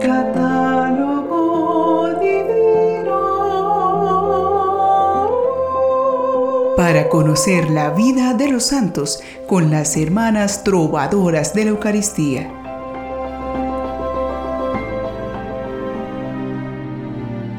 Catálogo 0.00 1.38
divino. 2.20 3.18
Para 6.76 7.08
conocer 7.10 7.68
la 7.70 7.90
vida 7.90 8.32
de 8.32 8.48
los 8.48 8.64
santos 8.64 9.20
con 9.46 9.70
las 9.70 9.98
hermanas 9.98 10.64
trovadoras 10.64 11.52
de 11.52 11.64
la 11.64 11.70
Eucaristía. 11.70 12.50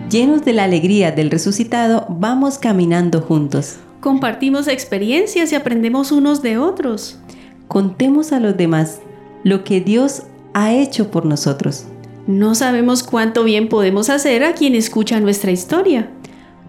Llenos 0.10 0.44
de 0.44 0.54
la 0.54 0.64
alegría 0.64 1.12
del 1.12 1.30
resucitado, 1.30 2.08
vamos 2.10 2.58
caminando 2.58 3.22
juntos. 3.22 3.78
Compartimos 4.00 4.68
experiencias 4.68 5.52
y 5.52 5.56
aprendemos 5.56 6.12
unos 6.12 6.42
de 6.42 6.58
otros. 6.58 7.20
Contemos 7.68 8.34
a 8.34 8.40
los 8.40 8.58
demás 8.58 9.00
lo 9.44 9.64
que 9.64 9.80
Dios 9.80 10.24
ha 10.54 10.74
hecho 10.74 11.12
por 11.12 11.26
nosotros. 11.26 11.86
No 12.32 12.56
sabemos 12.56 13.04
cuánto 13.04 13.44
bien 13.44 13.68
podemos 13.68 14.10
hacer 14.10 14.46
a 14.46 14.54
quien 14.54 14.74
escucha 14.74 15.20
nuestra 15.20 15.52
historia. 15.52 16.10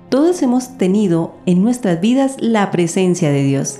Todos 0.08 0.42
hemos 0.42 0.76
tenido 0.76 1.36
en 1.46 1.62
nuestras 1.62 2.00
vidas 2.00 2.34
la 2.40 2.72
presencia 2.72 3.30
de 3.30 3.44
Dios. 3.44 3.78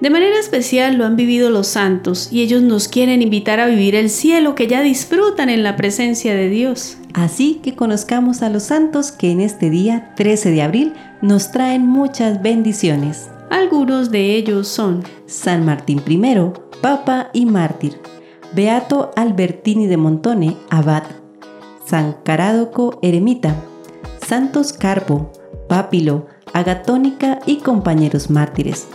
De 0.00 0.08
manera 0.08 0.38
especial 0.40 0.96
lo 0.96 1.04
han 1.04 1.16
vivido 1.16 1.50
los 1.50 1.66
santos 1.66 2.32
y 2.32 2.40
ellos 2.40 2.62
nos 2.62 2.88
quieren 2.88 3.20
invitar 3.20 3.60
a 3.60 3.66
vivir 3.66 3.94
el 3.94 4.08
cielo 4.08 4.54
que 4.54 4.68
ya 4.68 4.80
disfrutan 4.80 5.50
en 5.50 5.62
la 5.62 5.76
presencia 5.76 6.34
de 6.34 6.48
Dios. 6.48 6.96
Así 7.12 7.60
que 7.62 7.76
conozcamos 7.76 8.40
a 8.40 8.48
los 8.48 8.62
santos 8.62 9.12
que 9.12 9.30
en 9.30 9.42
este 9.42 9.68
día 9.68 10.14
13 10.16 10.50
de 10.50 10.62
abril 10.62 10.94
nos 11.20 11.52
traen 11.52 11.86
muchas 11.86 12.40
bendiciones. 12.40 13.28
Algunos 13.50 14.10
de 14.10 14.34
ellos 14.34 14.66
son 14.66 15.04
San 15.26 15.66
Martín 15.66 16.00
I, 16.08 16.52
Papa 16.80 17.28
y 17.34 17.44
Mártir, 17.44 17.98
Beato 18.54 19.10
Albertini 19.14 19.86
de 19.86 19.98
Montone, 19.98 20.56
Abad, 20.70 21.04
San 21.84 22.16
Carádoco, 22.24 22.98
Eremita, 23.02 23.54
Santos 24.26 24.72
Carpo, 24.72 25.30
Pápilo, 25.68 26.26
Agatónica 26.54 27.40
y 27.44 27.58
compañeros 27.58 28.30
mártires. 28.30 28.88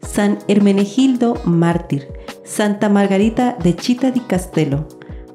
San 0.00 0.38
Hermenegildo, 0.48 1.34
mártir, 1.44 2.08
Santa 2.44 2.88
Margarita 2.88 3.56
de 3.62 3.76
Chita 3.76 4.10
di 4.10 4.20
Castello, 4.20 4.86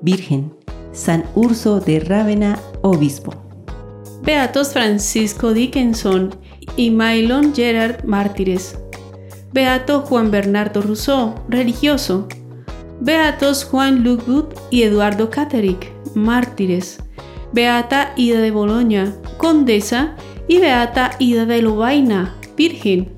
Virgen, 0.02 0.54
San 0.92 1.24
Urso 1.36 1.80
de 1.80 2.00
Rávena, 2.00 2.60
obispo. 2.82 3.34
Beatos 4.24 4.74
Francisco 4.74 5.54
Dickinson 5.54 6.36
y 6.76 6.90
Mylon 6.90 7.54
Gerard, 7.54 8.04
mártires. 8.04 8.78
Beato 9.54 10.02
Juan 10.02 10.32
Bernardo 10.32 10.82
Rousseau, 10.82 11.36
religioso. 11.48 12.28
Beatos 13.02 13.64
Juan 13.64 14.04
Luc 14.04 14.54
y 14.70 14.84
Eduardo 14.84 15.30
Caterick, 15.30 15.90
mártires. 16.16 17.00
Beata 17.54 18.12
Ida 18.18 18.42
de 18.42 18.52
Boloña, 18.52 19.16
condesa, 19.38 20.18
y 20.50 20.58
Beata 20.58 21.12
Ida 21.18 21.46
de 21.46 21.62
Lobaina, 21.62 22.36
virgen. 22.58 23.14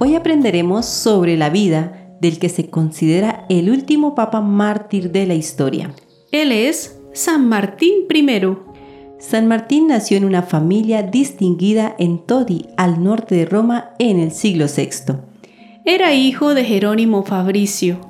Hoy 0.00 0.16
aprenderemos 0.16 0.86
sobre 0.86 1.36
la 1.36 1.50
vida 1.50 2.16
del 2.20 2.40
que 2.40 2.48
se 2.48 2.68
considera 2.68 3.46
el 3.48 3.70
último 3.70 4.16
papa 4.16 4.40
mártir 4.40 5.12
de 5.12 5.26
la 5.26 5.34
historia. 5.34 5.94
Él 6.32 6.50
es 6.50 6.98
San 7.12 7.48
Martín 7.48 8.08
I. 8.12 8.56
San 9.20 9.46
Martín 9.46 9.86
nació 9.86 10.16
en 10.16 10.24
una 10.24 10.42
familia 10.42 11.04
distinguida 11.04 11.94
en 12.00 12.26
Todi, 12.26 12.66
al 12.76 13.04
norte 13.04 13.36
de 13.36 13.44
Roma, 13.44 13.90
en 14.00 14.18
el 14.18 14.32
siglo 14.32 14.66
VI. 14.66 15.14
Era 15.84 16.12
hijo 16.12 16.54
de 16.54 16.64
Jerónimo 16.64 17.22
Fabricio. 17.22 18.00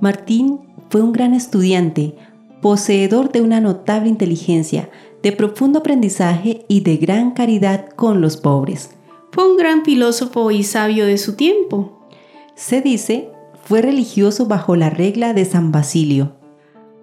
Martín 0.00 0.60
fue 0.90 1.02
un 1.02 1.12
gran 1.12 1.34
estudiante, 1.34 2.14
poseedor 2.60 3.32
de 3.32 3.40
una 3.40 3.60
notable 3.60 4.08
inteligencia, 4.08 4.90
de 5.22 5.32
profundo 5.32 5.80
aprendizaje 5.80 6.64
y 6.68 6.80
de 6.80 6.96
gran 6.96 7.32
caridad 7.32 7.88
con 7.96 8.20
los 8.20 8.36
pobres. 8.36 8.90
Fue 9.32 9.50
un 9.50 9.56
gran 9.56 9.84
filósofo 9.84 10.50
y 10.50 10.62
sabio 10.62 11.06
de 11.06 11.18
su 11.18 11.34
tiempo. 11.34 12.08
Se 12.54 12.80
dice, 12.80 13.30
fue 13.64 13.82
religioso 13.82 14.46
bajo 14.46 14.76
la 14.76 14.90
regla 14.90 15.34
de 15.34 15.44
San 15.44 15.72
Basilio. 15.72 16.36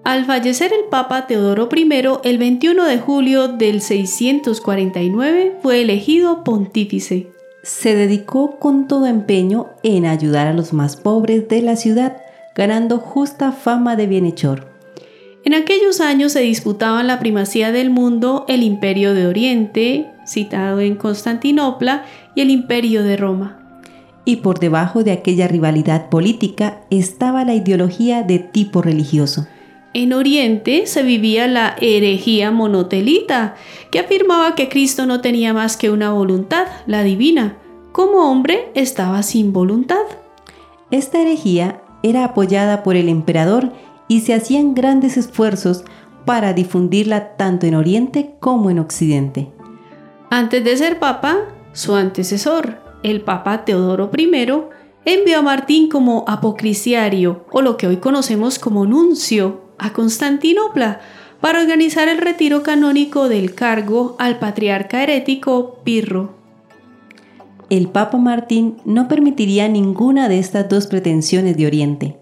Al 0.03 0.25
fallecer 0.25 0.73
el 0.73 0.89
Papa 0.89 1.27
Teodoro 1.27 1.69
I 1.73 1.87
el 2.23 2.37
21 2.37 2.85
de 2.85 2.99
julio 2.99 3.47
del 3.47 3.81
649 3.81 5.59
fue 5.61 5.81
elegido 5.81 6.43
pontífice. 6.43 7.27
Se 7.63 7.95
dedicó 7.95 8.59
con 8.59 8.87
todo 8.87 9.05
empeño 9.05 9.67
en 9.81 10.05
ayudar 10.05 10.47
a 10.47 10.53
los 10.53 10.73
más 10.73 10.97
pobres 10.97 11.47
de 11.47 11.61
la 11.61 11.77
ciudad, 11.77 12.17
ganando 12.55 12.99
justa 12.99 13.51
fama 13.51 13.95
de 13.95 14.07
bienhechor. 14.07 14.73
En 15.45 15.53
aquellos 15.53 15.99
años 15.99 16.31
se 16.31 16.39
disputaban 16.39 17.07
la 17.07 17.19
primacía 17.19 17.71
del 17.71 17.89
mundo 17.89 18.45
el 18.47 18.63
Imperio 18.63 19.13
de 19.13 19.27
Oriente, 19.27 20.09
citado 20.25 20.79
en 20.79 20.95
Constantinopla, 20.95 22.05
y 22.35 22.41
el 22.41 22.49
Imperio 22.49 23.03
de 23.03 23.17
Roma. 23.17 23.59
Y 24.25 24.37
por 24.37 24.59
debajo 24.59 25.03
de 25.03 25.11
aquella 25.11 25.49
rivalidad 25.49 26.09
política 26.09 26.81
estaba 26.89 27.43
la 27.43 27.55
ideología 27.55 28.23
de 28.23 28.39
tipo 28.39 28.81
religioso. 28.81 29.47
En 29.93 30.13
Oriente 30.13 30.87
se 30.87 31.03
vivía 31.03 31.47
la 31.47 31.75
herejía 31.79 32.49
monotelita, 32.49 33.55
que 33.91 33.99
afirmaba 33.99 34.55
que 34.55 34.69
Cristo 34.69 35.05
no 35.05 35.19
tenía 35.19 35.53
más 35.53 35.75
que 35.75 35.91
una 35.91 36.13
voluntad, 36.13 36.65
la 36.87 37.03
divina. 37.03 37.57
Como 37.91 38.31
hombre 38.31 38.71
estaba 38.73 39.21
sin 39.23 39.51
voluntad. 39.51 40.05
Esta 40.89 41.21
herejía 41.21 41.82
era 42.03 42.25
apoyada 42.25 42.83
por 42.83 42.95
el 42.95 43.09
emperador 43.09 43.71
y 44.07 44.21
se 44.21 44.33
hacían 44.33 44.75
grandes 44.75 45.17
esfuerzos 45.17 45.83
para 46.25 46.53
difundirla 46.53 47.35
tanto 47.35 47.65
en 47.65 47.75
Oriente 47.75 48.35
como 48.39 48.69
en 48.69 48.79
Occidente. 48.79 49.51
Antes 50.29 50.63
de 50.63 50.77
ser 50.77 50.99
papa, 50.99 51.39
su 51.73 51.95
antecesor, 51.95 52.77
el 53.01 53.21
papa 53.21 53.65
Teodoro 53.65 54.11
I, 54.15 54.51
envió 55.05 55.39
a 55.39 55.41
Martín 55.41 55.89
como 55.89 56.23
apocrisiario, 56.27 57.45
o 57.51 57.61
lo 57.61 57.77
que 57.77 57.87
hoy 57.87 57.97
conocemos 57.97 58.59
como 58.59 58.85
nuncio, 58.85 59.61
a 59.77 59.91
Constantinopla 59.91 61.01
para 61.41 61.59
organizar 61.59 62.07
el 62.07 62.19
retiro 62.19 62.63
canónico 62.63 63.27
del 63.27 63.53
cargo 63.53 64.15
al 64.17 64.39
patriarca 64.39 65.03
herético 65.03 65.79
Pirro. 65.83 66.42
El 67.73 67.87
Papa 67.89 68.19
Martín 68.19 68.77
no 68.85 69.07
permitiría 69.07 69.67
ninguna 69.67 70.29
de 70.29 70.37
estas 70.37 70.69
dos 70.69 70.85
pretensiones 70.85 71.57
de 71.57 71.65
Oriente. 71.65 72.17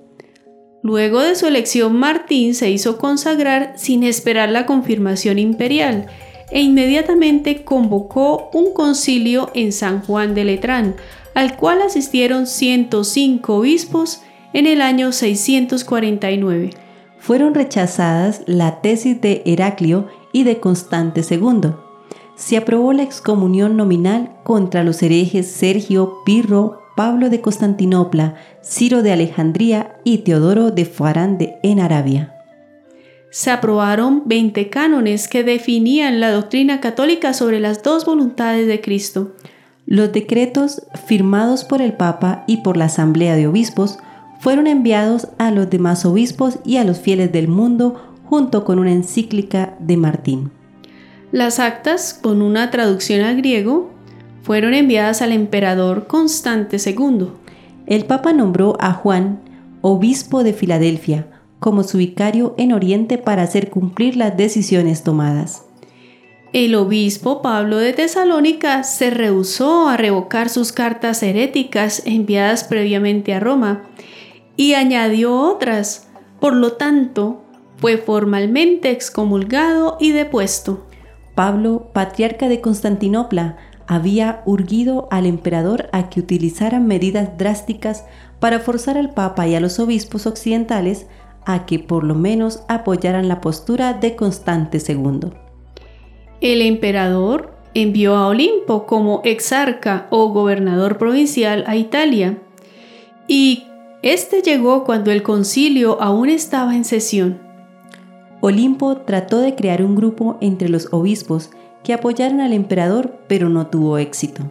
Luego 0.82 1.20
de 1.20 1.36
su 1.36 1.46
elección, 1.46 1.98
Martín 1.98 2.56
se 2.56 2.72
hizo 2.72 2.98
consagrar 2.98 3.74
sin 3.76 4.04
esperar 4.04 4.48
la 4.48 4.66
confirmación 4.66 5.40
imperial 5.40 6.06
e 6.52 6.62
inmediatamente 6.62 7.66
convocó 7.66 8.50
un 8.54 8.72
concilio 8.74 9.52
en 9.54 9.74
San 9.74 10.02
Juan 10.06 10.36
de 10.36 10.46
Letrán, 10.46 10.96
al 11.36 11.58
cual 11.58 11.82
asistieron 11.82 12.48
105 12.48 13.54
obispos 13.54 14.22
en 14.54 14.68
el 14.68 14.82
año 14.82 15.12
649 15.12 16.70
fueron 17.22 17.54
rechazadas 17.54 18.42
la 18.48 18.80
tesis 18.80 19.20
de 19.20 19.44
Heraclio 19.46 20.08
y 20.32 20.44
de 20.44 20.62
Constante 20.62 21.22
II. 21.30 21.74
Se 22.36 22.58
aprobó 22.58 22.94
la 22.94 23.04
excomunión 23.04 23.78
nominal 23.78 24.32
contra 24.44 24.84
los 24.84 25.02
herejes 25.04 25.48
Sergio, 25.48 26.20
Pirro, 26.26 26.82
Pablo 26.96 27.30
de 27.30 27.42
Constantinopla, 27.42 28.36
Ciro 28.64 29.02
de 29.02 29.12
Alejandría 29.12 29.96
y 30.04 30.20
Teodoro 30.20 30.72
de 30.72 30.86
Farán 30.86 31.38
de 31.38 31.58
en 31.64 31.80
Arabia. 31.80 32.36
Se 33.32 33.50
aprobaron 33.50 34.24
20 34.26 34.70
cánones 34.70 35.30
que 35.30 35.44
definían 35.44 36.20
la 36.20 36.32
doctrina 36.32 36.82
católica 36.82 37.34
sobre 37.34 37.62
las 37.62 37.82
dos 37.82 38.06
voluntades 38.06 38.68
de 38.68 38.82
Cristo. 38.82 39.32
Los 39.86 40.12
decretos 40.12 40.84
firmados 41.06 41.64
por 41.64 41.82
el 41.82 41.94
Papa 41.94 42.44
y 42.46 42.58
por 42.58 42.76
la 42.76 42.86
Asamblea 42.86 43.36
de 43.36 43.48
Obispos 43.48 44.00
fueron 44.42 44.68
enviados 44.68 45.30
a 45.38 45.52
los 45.52 45.70
demás 45.70 46.06
obispos 46.06 46.60
y 46.66 46.78
a 46.78 46.84
los 46.84 47.00
fieles 47.00 47.32
del 47.32 47.48
mundo 47.48 48.18
junto 48.26 48.66
con 48.66 48.80
una 48.80 48.92
encíclica 48.92 49.76
de 49.80 49.98
Martín. 49.98 50.52
Las 51.32 51.60
actas, 51.60 52.14
con 52.14 52.42
una 52.42 52.72
traducción 52.72 53.22
al 53.22 53.38
griego, 53.38 53.90
fueron 54.44 54.74
enviadas 54.74 55.22
al 55.22 55.32
emperador 55.32 56.08
Constante 56.08 56.78
II. 56.78 57.28
El 57.86 58.06
Papa 58.06 58.34
nombró 58.34 58.76
a 58.82 58.92
Juan, 58.92 59.40
obispo 59.82 60.44
de 60.44 60.52
Filadelfia, 60.52 61.28
como 61.60 61.84
su 61.84 62.00
vicario 62.00 62.54
en 62.58 62.74
Oriente 62.74 63.18
para 63.18 63.44
hacer 63.44 63.70
cumplir 63.70 64.18
las 64.18 64.36
decisiones 64.36 65.04
tomadas. 65.04 65.64
El 66.52 66.76
obispo 66.76 67.42
Pablo 67.42 67.78
de 67.78 67.94
Tesalónica 67.94 68.84
se 68.84 69.10
rehusó 69.10 69.88
a 69.88 69.96
revocar 69.96 70.50
sus 70.50 70.74
cartas 70.74 71.24
heréticas 71.24 72.02
enviadas 72.06 72.66
previamente 72.66 73.34
a 73.34 73.40
Roma 73.40 73.84
y 74.58 74.74
añadió 74.74 75.34
otras. 75.34 76.10
Por 76.42 76.56
lo 76.56 76.74
tanto, 76.74 77.42
fue 77.78 77.98
formalmente 77.98 78.92
excomulgado 78.92 79.96
y 79.98 80.12
depuesto. 80.12 80.88
Pablo, 81.42 81.88
patriarca 81.92 82.50
de 82.50 82.62
Constantinopla, 82.62 83.58
había 83.88 84.44
urgido 84.46 85.08
al 85.10 85.26
emperador 85.26 85.90
a 85.92 86.08
que 86.08 86.20
utilizaran 86.20 86.86
medidas 86.86 87.36
drásticas 87.36 88.06
para 88.40 88.60
forzar 88.60 88.96
al 88.96 89.16
Papa 89.16 89.48
y 89.48 89.56
a 89.56 89.60
los 89.60 89.80
obispos 89.80 90.28
occidentales 90.28 91.08
a 91.48 91.66
que 91.66 91.80
por 91.80 92.04
lo 92.04 92.14
menos 92.14 92.62
apoyaran 92.68 93.28
la 93.28 93.42
postura 93.42 93.96
de 93.96 94.16
Constante 94.16 94.78
II. 94.88 95.32
El 96.42 96.62
emperador 96.62 97.56
envió 97.74 98.18
a 98.18 98.28
Olimpo 98.28 98.86
como 98.86 99.22
exarca 99.24 100.06
o 100.12 100.28
gobernador 100.28 101.00
provincial 101.00 101.64
a 101.66 101.76
Italia, 101.76 102.38
y 103.28 103.64
este 104.04 104.44
llegó 104.44 104.84
cuando 104.84 105.10
el 105.10 105.24
concilio 105.24 106.00
aún 106.04 106.30
estaba 106.30 106.76
en 106.76 106.86
sesión. 106.86 107.51
Olimpo 108.42 108.98
trató 108.98 109.40
de 109.40 109.56
crear 109.56 109.84
un 109.84 109.96
grupo 109.96 110.38
entre 110.42 110.68
los 110.68 110.92
obispos 110.92 111.52
que 111.84 111.94
apoyaran 111.94 112.42
al 112.42 112.54
emperador, 112.54 113.20
pero 113.28 113.50
no 113.50 113.68
tuvo 113.68 114.00
éxito. 114.00 114.44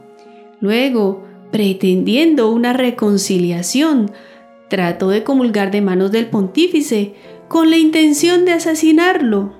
Luego, 0.60 1.24
pretendiendo 1.50 2.50
una 2.50 2.72
reconciliación, 2.72 4.12
trató 4.68 5.08
de 5.08 5.24
comulgar 5.24 5.72
de 5.72 5.80
manos 5.80 6.12
del 6.12 6.26
pontífice 6.26 7.14
con 7.48 7.70
la 7.70 7.78
intención 7.78 8.44
de 8.44 8.52
asesinarlo. 8.52 9.54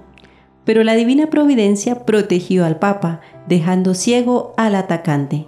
Pero 0.65 0.85
la 0.85 0.94
divina 0.94 1.29
providencia 1.29 2.06
protegió 2.06 2.65
al 2.65 2.79
papa, 2.79 3.21
dejando 3.49 3.94
ciego 3.94 4.55
al 4.56 4.76
atacante. 4.76 5.47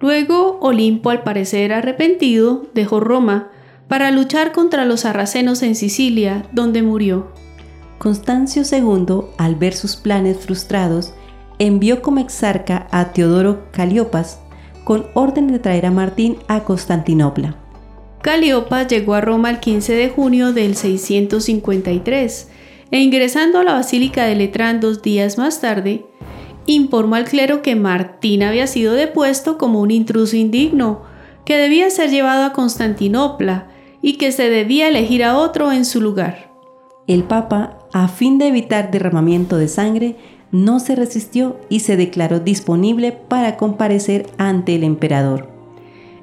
Luego, 0.00 0.58
Olimpo, 0.60 1.10
al 1.10 1.22
parecer 1.22 1.72
arrepentido, 1.72 2.66
dejó 2.74 2.98
Roma 2.98 3.50
para 3.86 4.10
luchar 4.10 4.50
contra 4.50 4.84
los 4.84 5.00
sarracenos 5.00 5.62
en 5.62 5.76
Sicilia, 5.76 6.46
donde 6.52 6.82
murió. 6.82 7.43
Constancio 7.98 8.62
II, 8.70 9.26
al 9.38 9.54
ver 9.54 9.74
sus 9.74 9.96
planes 9.96 10.38
frustrados, 10.38 11.14
envió 11.58 12.02
como 12.02 12.20
exarca 12.20 12.86
a 12.90 13.12
Teodoro 13.12 13.70
Caliopas 13.70 14.40
con 14.84 15.06
orden 15.14 15.48
de 15.48 15.58
traer 15.58 15.86
a 15.86 15.90
Martín 15.90 16.36
a 16.48 16.64
Constantinopla. 16.64 17.56
Caliopas 18.22 18.88
llegó 18.88 19.14
a 19.14 19.20
Roma 19.20 19.50
el 19.50 19.60
15 19.60 19.94
de 19.94 20.08
junio 20.08 20.52
del 20.52 20.76
653 20.76 22.48
e 22.90 23.00
ingresando 23.00 23.58
a 23.58 23.64
la 23.64 23.74
Basílica 23.74 24.24
de 24.24 24.34
Letrán 24.34 24.80
dos 24.80 25.02
días 25.02 25.36
más 25.38 25.60
tarde, 25.60 26.06
informó 26.66 27.16
al 27.16 27.24
clero 27.24 27.62
que 27.62 27.76
Martín 27.76 28.42
había 28.42 28.66
sido 28.66 28.94
depuesto 28.94 29.58
como 29.58 29.80
un 29.80 29.90
intruso 29.90 30.36
indigno, 30.36 31.02
que 31.44 31.56
debía 31.56 31.90
ser 31.90 32.10
llevado 32.10 32.44
a 32.44 32.52
Constantinopla 32.52 33.68
y 34.00 34.14
que 34.14 34.32
se 34.32 34.48
debía 34.48 34.88
elegir 34.88 35.24
a 35.24 35.36
otro 35.36 35.72
en 35.72 35.84
su 35.84 36.00
lugar. 36.00 36.52
El 37.06 37.24
Papa, 37.24 37.78
a 37.94 38.08
fin 38.08 38.38
de 38.38 38.48
evitar 38.48 38.90
derramamiento 38.90 39.56
de 39.56 39.68
sangre, 39.68 40.16
no 40.50 40.80
se 40.80 40.96
resistió 40.96 41.60
y 41.68 41.78
se 41.78 41.96
declaró 41.96 42.40
disponible 42.40 43.12
para 43.12 43.56
comparecer 43.56 44.26
ante 44.36 44.74
el 44.74 44.82
emperador. 44.82 45.48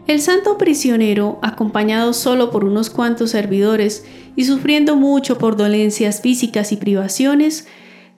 El 0.05 0.19
santo 0.19 0.57
prisionero, 0.57 1.39
acompañado 1.41 2.11
solo 2.11 2.51
por 2.51 2.65
unos 2.65 2.89
cuantos 2.89 3.31
servidores 3.31 4.03
y 4.35 4.43
sufriendo 4.43 4.97
mucho 4.97 5.37
por 5.37 5.55
dolencias 5.55 6.19
físicas 6.19 6.73
y 6.73 6.75
privaciones, 6.75 7.69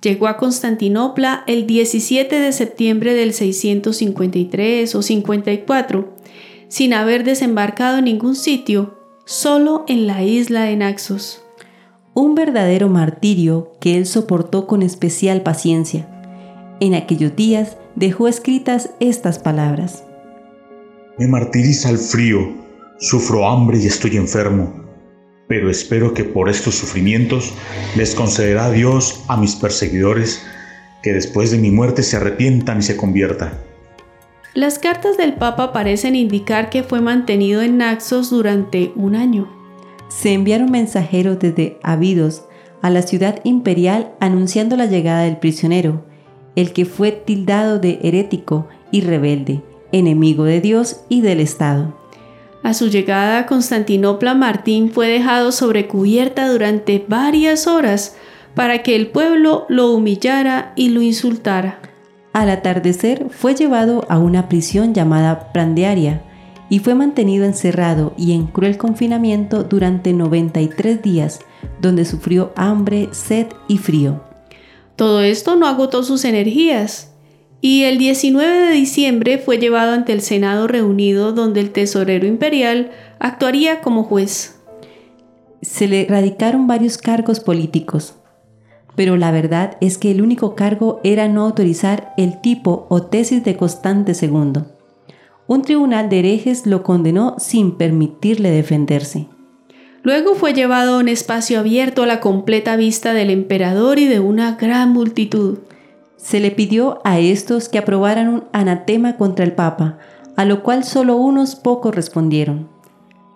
llegó 0.01 0.25
a 0.25 0.37
Constantinopla 0.37 1.43
el 1.45 1.67
17 1.67 2.39
de 2.39 2.51
septiembre 2.53 3.13
del 3.13 3.33
653 3.33 4.95
o 4.95 5.03
54, 5.03 6.11
sin 6.69 6.95
haber 6.95 7.23
desembarcado 7.23 7.99
en 7.99 8.05
ningún 8.05 8.35
sitio, 8.35 8.97
solo 9.25 9.85
en 9.87 10.07
la 10.07 10.23
isla 10.23 10.63
de 10.63 10.75
Naxos 10.75 11.42
un 12.13 12.35
verdadero 12.35 12.89
martirio 12.89 13.73
que 13.79 13.97
él 13.97 14.05
soportó 14.05 14.67
con 14.67 14.83
especial 14.83 15.41
paciencia. 15.41 16.07
En 16.79 16.93
aquellos 16.93 17.35
días 17.35 17.77
dejó 17.95 18.27
escritas 18.27 18.91
estas 18.99 19.39
palabras. 19.39 20.03
Me 21.17 21.27
martiriza 21.27 21.89
el 21.89 21.97
frío, 21.97 22.39
sufro 22.99 23.47
hambre 23.47 23.79
y 23.79 23.87
estoy 23.87 24.17
enfermo, 24.17 24.73
pero 25.47 25.69
espero 25.69 26.13
que 26.13 26.23
por 26.23 26.49
estos 26.49 26.75
sufrimientos 26.75 27.51
les 27.95 28.13
concederá 28.13 28.69
Dios 28.71 29.23
a 29.27 29.37
mis 29.37 29.55
perseguidores 29.55 30.43
que 31.01 31.13
después 31.13 31.51
de 31.51 31.57
mi 31.57 31.71
muerte 31.71 32.03
se 32.03 32.17
arrepientan 32.17 32.79
y 32.79 32.83
se 32.83 32.95
conviertan. 32.95 33.53
Las 34.53 34.77
cartas 34.77 35.17
del 35.17 35.33
Papa 35.33 35.73
parecen 35.73 36.15
indicar 36.15 36.69
que 36.69 36.83
fue 36.83 37.01
mantenido 37.01 37.63
en 37.63 37.77
Naxos 37.77 38.29
durante 38.29 38.91
un 38.95 39.15
año 39.15 39.62
se 40.15 40.33
enviaron 40.33 40.71
mensajeros 40.71 41.39
desde 41.39 41.77
Abidos 41.83 42.43
a 42.81 42.89
la 42.89 43.01
ciudad 43.01 43.39
imperial 43.43 44.11
anunciando 44.19 44.75
la 44.75 44.85
llegada 44.85 45.23
del 45.23 45.37
prisionero, 45.37 46.05
el 46.55 46.73
que 46.73 46.85
fue 46.85 47.11
tildado 47.11 47.79
de 47.79 47.99
herético 48.03 48.67
y 48.91 49.01
rebelde, 49.01 49.63
enemigo 49.91 50.43
de 50.43 50.61
Dios 50.61 51.01
y 51.09 51.21
del 51.21 51.39
Estado. 51.39 51.97
A 52.61 52.73
su 52.73 52.89
llegada 52.89 53.39
a 53.39 53.45
Constantinopla, 53.45 54.35
Martín 54.35 54.91
fue 54.91 55.07
dejado 55.07 55.51
sobre 55.51 55.87
cubierta 55.87 56.47
durante 56.47 57.03
varias 57.07 57.67
horas 57.67 58.15
para 58.55 58.83
que 58.83 58.95
el 58.95 59.07
pueblo 59.07 59.65
lo 59.67 59.91
humillara 59.91 60.73
y 60.75 60.89
lo 60.89 61.01
insultara. 61.01 61.79
Al 62.33 62.49
atardecer 62.49 63.27
fue 63.29 63.55
llevado 63.55 64.05
a 64.09 64.19
una 64.19 64.47
prisión 64.47 64.93
llamada 64.93 65.51
Prandearia, 65.51 66.23
y 66.73 66.79
fue 66.79 66.95
mantenido 66.95 67.45
encerrado 67.45 68.15
y 68.17 68.33
en 68.33 68.47
cruel 68.47 68.79
confinamiento 68.79 69.63
durante 69.63 70.11
93 70.11 71.03
días, 71.03 71.39
donde 71.79 72.03
sufrió 72.03 72.51
hambre, 72.55 73.09
sed 73.11 73.45
y 73.67 73.77
frío. 73.77 74.23
Todo 74.95 75.21
esto 75.21 75.55
no 75.55 75.67
agotó 75.67 76.01
sus 76.01 76.25
energías, 76.25 77.13
y 77.61 77.83
el 77.83 77.99
19 77.99 78.69
de 78.69 78.71
diciembre 78.71 79.37
fue 79.37 79.59
llevado 79.59 79.93
ante 79.93 80.13
el 80.13 80.21
Senado 80.21 80.67
reunido 80.67 81.31
donde 81.31 81.59
el 81.59 81.69
tesorero 81.69 82.25
imperial 82.25 82.89
actuaría 83.19 83.81
como 83.81 84.03
juez. 84.03 84.59
Se 85.61 85.87
le 85.87 86.07
radicaron 86.09 86.65
varios 86.65 86.97
cargos 86.97 87.39
políticos, 87.39 88.15
pero 88.95 89.15
la 89.15 89.29
verdad 89.29 89.77
es 89.79 89.99
que 89.99 90.09
el 90.09 90.23
único 90.23 90.55
cargo 90.55 91.01
era 91.03 91.27
no 91.27 91.45
autorizar 91.45 92.15
el 92.17 92.41
tipo 92.41 92.87
o 92.89 93.03
tesis 93.03 93.43
de 93.43 93.57
Constante 93.57 94.13
II 94.19 94.63
un 95.47 95.61
tribunal 95.61 96.09
de 96.09 96.19
herejes 96.19 96.65
lo 96.65 96.83
condenó 96.83 97.35
sin 97.37 97.77
permitirle 97.77 98.51
defenderse. 98.51 99.27
Luego 100.03 100.35
fue 100.35 100.53
llevado 100.53 100.95
a 100.95 100.99
un 100.99 101.07
espacio 101.07 101.59
abierto 101.59 102.03
a 102.03 102.07
la 102.07 102.19
completa 102.19 102.75
vista 102.75 103.13
del 103.13 103.29
emperador 103.29 103.99
y 103.99 104.05
de 104.05 104.19
una 104.19 104.55
gran 104.55 104.91
multitud. 104.91 105.59
Se 106.17 106.41
le 106.41 106.51
pidió 106.51 106.99
a 107.05 107.19
estos 107.19 107.69
que 107.69 107.77
aprobaran 107.77 108.27
un 108.27 108.43
anatema 108.51 109.15
contra 109.15 109.45
el 109.45 109.53
Papa, 109.53 109.97
a 110.35 110.43
lo 110.43 110.61
cual 110.61 110.83
solo 110.83 111.15
unos 111.15 111.55
pocos 111.55 111.95
respondieron. 111.95 112.69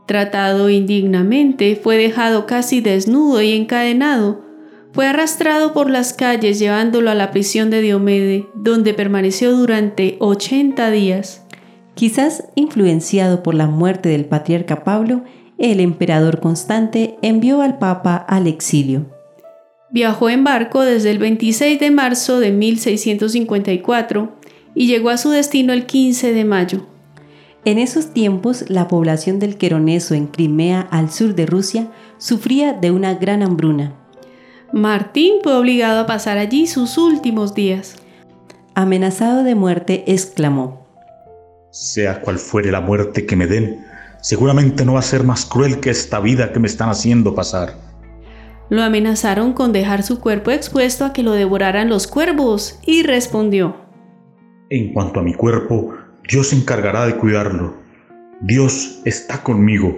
Tratado 0.08 0.70
indignamente, 0.70 1.80
fue 1.82 1.98
dejado 1.98 2.46
casi 2.46 2.82
desnudo 2.82 3.42
y 3.42 3.54
encadenado. 3.54 4.42
Fue 4.94 5.06
arrastrado 5.06 5.74
por 5.74 5.90
las 5.90 6.14
calles 6.14 6.60
llevándolo 6.60 7.12
a 7.12 7.16
la 7.16 7.32
prisión 7.32 7.70
de 7.70 7.82
Diomede, 7.82 8.48
donde 8.56 8.94
permaneció 8.94 9.56
durante 9.56 10.18
80 10.20 10.92
días. 10.92 11.47
Quizás 11.98 12.44
influenciado 12.54 13.42
por 13.42 13.56
la 13.56 13.66
muerte 13.66 14.10
del 14.10 14.26
patriarca 14.26 14.84
Pablo, 14.84 15.24
el 15.58 15.80
emperador 15.80 16.40
Constante 16.40 17.18
envió 17.24 17.64
al 17.64 17.80
Papa 17.80 18.16
al 18.16 18.46
exilio. 18.46 19.08
Viajó 19.90 20.30
en 20.30 20.44
barco 20.44 20.82
desde 20.82 21.10
el 21.10 21.18
26 21.18 21.80
de 21.80 21.90
marzo 21.90 22.40
de 22.40 22.52
1654 22.52 24.32
y 24.76 24.86
llegó 24.86 25.10
a 25.10 25.18
su 25.18 25.32
destino 25.32 25.74
el 25.74 25.88
15 25.88 26.34
de 26.34 26.46
mayo. 26.46 26.86
En 27.66 27.80
esos 27.80 28.14
tiempos, 28.14 28.66
la 28.68 28.88
población 28.88 29.40
del 29.40 29.58
Queroneso 29.58 30.14
en 30.14 30.28
Crimea, 30.28 30.82
al 30.92 31.12
sur 31.12 31.34
de 31.34 31.48
Rusia, 31.48 31.90
sufría 32.20 32.74
de 32.74 32.92
una 32.92 33.16
gran 33.16 33.42
hambruna. 33.42 33.96
Martín 34.72 35.38
fue 35.42 35.56
obligado 35.56 36.02
a 36.02 36.06
pasar 36.06 36.38
allí 36.38 36.68
sus 36.68 37.00
últimos 37.00 37.56
días. 37.56 37.96
Amenazado 38.76 39.44
de 39.44 39.56
muerte, 39.56 40.04
exclamó, 40.06 40.87
sea 41.72 42.22
cual 42.22 42.38
fuere 42.38 42.72
la 42.72 42.82
muerte 42.82 43.26
que 43.26 43.36
me 43.36 43.48
den, 43.48 43.86
seguramente 44.22 44.86
no 44.86 44.94
va 44.94 45.00
a 45.00 45.04
ser 45.04 45.24
más 45.24 45.46
cruel 45.46 45.80
que 45.80 45.90
esta 45.90 46.20
vida 46.20 46.52
que 46.52 46.60
me 46.60 46.68
están 46.68 46.90
haciendo 46.90 47.36
pasar. 47.36 47.76
Lo 48.70 48.84
amenazaron 48.84 49.54
con 49.54 49.72
dejar 49.72 50.04
su 50.04 50.20
cuerpo 50.20 50.52
expuesto 50.52 51.06
a 51.06 51.14
que 51.14 51.24
lo 51.24 51.32
devoraran 51.32 51.90
los 51.90 52.08
cuervos 52.08 52.80
y 52.86 53.04
respondió, 53.04 53.78
En 54.70 54.94
cuanto 54.94 55.22
a 55.22 55.24
mi 55.24 55.34
cuerpo, 55.34 55.96
Dios 56.28 56.50
se 56.50 56.58
encargará 56.58 57.06
de 57.06 57.16
cuidarlo. 57.16 57.76
Dios 58.42 59.00
está 59.06 59.42
conmigo. 59.42 59.96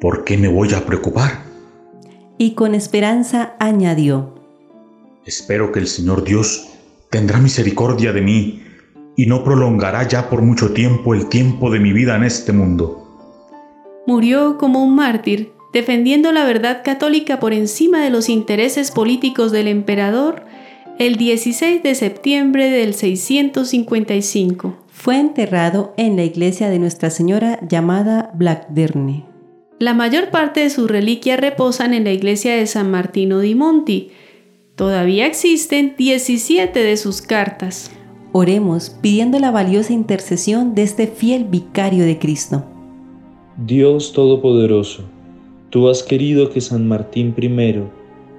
¿Por 0.00 0.24
qué 0.24 0.36
me 0.36 0.48
voy 0.48 0.74
a 0.74 0.84
preocupar? 0.84 1.42
Y 2.36 2.54
con 2.54 2.74
esperanza 2.74 3.54
añadió, 3.58 4.34
Espero 5.24 5.72
que 5.72 5.80
el 5.80 5.88
Señor 5.88 6.24
Dios 6.24 6.68
tendrá 7.10 7.38
misericordia 7.38 8.12
de 8.12 8.22
mí 8.22 8.62
y 9.18 9.26
no 9.26 9.42
prolongará 9.42 10.06
ya 10.06 10.30
por 10.30 10.42
mucho 10.42 10.72
tiempo 10.72 11.12
el 11.12 11.28
tiempo 11.28 11.72
de 11.72 11.80
mi 11.80 11.92
vida 11.92 12.14
en 12.14 12.22
este 12.22 12.52
mundo. 12.52 13.04
Murió 14.06 14.58
como 14.58 14.80
un 14.80 14.94
mártir, 14.94 15.50
defendiendo 15.72 16.30
la 16.30 16.44
verdad 16.44 16.82
católica 16.84 17.40
por 17.40 17.52
encima 17.52 18.00
de 18.00 18.10
los 18.10 18.28
intereses 18.28 18.92
políticos 18.92 19.50
del 19.50 19.66
emperador, 19.66 20.44
el 21.00 21.16
16 21.16 21.82
de 21.82 21.96
septiembre 21.96 22.70
del 22.70 22.94
655. 22.94 24.76
Fue 24.86 25.18
enterrado 25.18 25.94
en 25.96 26.14
la 26.14 26.22
iglesia 26.22 26.70
de 26.70 26.78
Nuestra 26.78 27.10
Señora 27.10 27.58
llamada 27.68 28.30
Blackderne. 28.34 29.24
La 29.80 29.94
mayor 29.94 30.30
parte 30.30 30.60
de 30.60 30.70
sus 30.70 30.88
reliquias 30.88 31.40
reposan 31.40 31.92
en 31.92 32.04
la 32.04 32.12
iglesia 32.12 32.54
de 32.54 32.68
San 32.68 32.88
Martino 32.92 33.40
di 33.40 33.56
Monti. 33.56 34.12
Todavía 34.76 35.26
existen 35.26 35.94
17 35.98 36.78
de 36.78 36.96
sus 36.96 37.20
cartas. 37.20 37.90
Oremos 38.40 38.90
pidiendo 38.90 39.40
la 39.40 39.50
valiosa 39.50 39.92
intercesión 39.92 40.76
de 40.76 40.84
este 40.84 41.08
fiel 41.08 41.42
vicario 41.42 42.04
de 42.04 42.20
Cristo. 42.20 42.62
Dios 43.66 44.12
Todopoderoso, 44.12 45.02
tú 45.70 45.88
has 45.88 46.04
querido 46.04 46.48
que 46.48 46.60
San 46.60 46.86
Martín 46.86 47.34
I, 47.36 47.82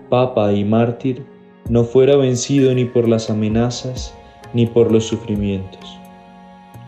Papa 0.10 0.54
y 0.54 0.64
mártir, 0.64 1.26
no 1.68 1.84
fuera 1.84 2.16
vencido 2.16 2.74
ni 2.74 2.86
por 2.86 3.10
las 3.10 3.30
amenazas 3.30 4.14
ni 4.54 4.68
por 4.68 4.90
los 4.90 5.04
sufrimientos. 5.04 6.00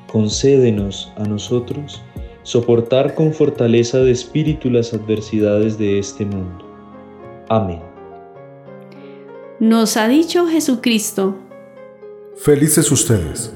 Concédenos 0.09 1.11
a 1.17 1.25
nosotros 1.25 2.01
soportar 2.43 3.13
con 3.13 3.33
fortaleza 3.33 3.97
de 3.97 4.11
espíritu 4.11 4.69
las 4.69 4.93
adversidades 4.93 5.77
de 5.77 5.99
este 5.99 6.23
mundo. 6.23 6.65
Amén. 7.49 7.81
Nos 9.59 9.97
ha 9.97 10.07
dicho 10.07 10.47
Jesucristo, 10.47 11.35
Felices 12.43 12.91
ustedes, 12.91 13.53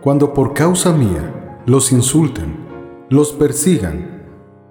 cuando 0.00 0.32
por 0.32 0.54
causa 0.54 0.92
mía 0.92 1.58
los 1.66 1.90
insulten, 1.90 2.54
los 3.08 3.32
persigan 3.32 4.22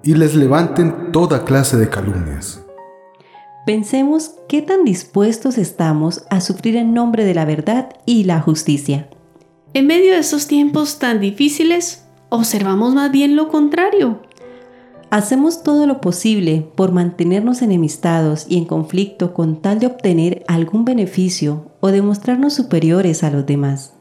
y 0.01 0.13
les 0.13 0.33
levanten 0.33 1.11
toda 1.11 1.43
clase 1.43 1.75
de 1.75 1.89
calumnias. 1.89 2.63
Pensemos 3.65 4.35
qué 4.47 4.61
tan 4.61 4.85
dispuestos 4.85 5.57
estamos 5.57 6.23
a 6.29 6.39
sufrir 6.39 6.77
en 6.77 6.93
nombre 6.93 7.25
de 7.25 7.33
la 7.33 7.43
verdad 7.43 7.89
y 8.05 8.23
la 8.23 8.39
justicia. 8.39 9.09
en 9.73 9.87
medio 9.87 10.13
de 10.13 10.19
esos 10.19 10.47
tiempos 10.47 10.97
tan 10.97 11.19
difíciles, 11.19 12.05
observamos 12.29 12.93
más 12.93 13.11
bien 13.11 13.35
lo 13.35 13.49
contrario. 13.49 14.21
Hacemos 15.11 15.63
todo 15.63 15.87
lo 15.87 16.01
posible 16.01 16.67
por 16.75 16.91
mantenernos 16.91 17.63
enemistados 17.63 18.45
y 18.47 18.57
en 18.57 18.65
conflicto 18.65 19.33
con 19.33 19.59
tal 19.59 19.79
de 19.79 19.87
obtener 19.87 20.43
algún 20.47 20.85
beneficio 20.85 21.71
o 21.79 21.89
demostrarnos 21.89 22.53
superiores 22.53 23.23
a 23.23 23.31
los 23.31 23.43
demás. 23.47 23.93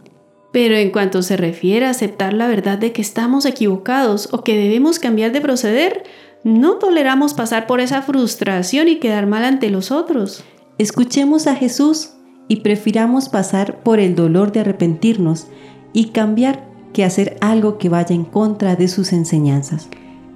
Pero 0.52 0.76
en 0.76 0.90
cuanto 0.90 1.22
se 1.22 1.38
refiere 1.38 1.86
a 1.86 1.90
aceptar 1.90 2.34
la 2.34 2.46
verdad 2.46 2.76
de 2.76 2.92
que 2.92 3.00
estamos 3.00 3.46
equivocados 3.46 4.28
o 4.32 4.44
que 4.44 4.56
debemos 4.56 4.98
cambiar 4.98 5.32
de 5.32 5.40
proceder, 5.40 6.02
no 6.44 6.74
toleramos 6.74 7.32
pasar 7.32 7.66
por 7.66 7.80
esa 7.80 8.02
frustración 8.02 8.88
y 8.88 8.96
quedar 8.96 9.26
mal 9.26 9.44
ante 9.44 9.70
los 9.70 9.90
otros. 9.90 10.44
Escuchemos 10.76 11.46
a 11.46 11.54
Jesús 11.54 12.10
y 12.48 12.56
prefiramos 12.56 13.30
pasar 13.30 13.82
por 13.82 13.98
el 13.98 14.14
dolor 14.14 14.52
de 14.52 14.60
arrepentirnos 14.60 15.46
y 15.94 16.06
cambiar 16.10 16.68
que 16.92 17.04
hacer 17.04 17.38
algo 17.40 17.78
que 17.78 17.88
vaya 17.88 18.14
en 18.14 18.24
contra 18.24 18.76
de 18.76 18.88
sus 18.88 19.12
enseñanzas. 19.12 19.88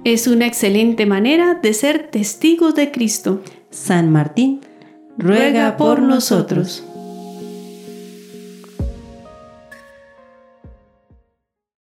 Es 0.03 0.27
una 0.27 0.45
excelente 0.45 1.05
manera 1.05 1.55
de 1.55 1.73
ser 1.73 2.09
testigos 2.11 2.75
de 2.75 2.91
Cristo. 2.91 3.41
San 3.69 4.11
Martín, 4.11 4.59
ruega 5.17 5.77
por 5.77 6.01
nosotros. 6.01 6.83